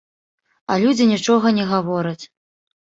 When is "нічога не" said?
1.13-1.71